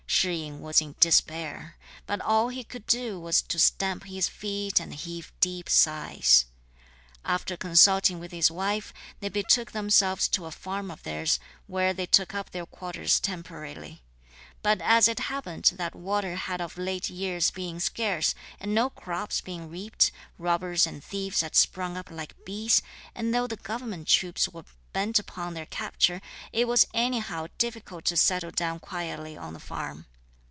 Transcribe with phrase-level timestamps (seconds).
[0.21, 4.79] Shih yin was in despair, but all he could do was to stamp his feet
[4.79, 6.45] and heave deep sighs.
[7.25, 12.05] After consulting with his wife, they betook themselves to a farm of theirs, where they
[12.05, 14.03] took up their quarters temporarily.
[14.61, 19.41] But as it happened that water had of late years been scarce, and no crops
[19.41, 22.83] been reaped, robbers and thieves had sprung up like bees,
[23.15, 26.21] and though the Government troops were bent upon their capture,
[26.51, 30.05] it was anyhow difficult to settle down quietly on the farm.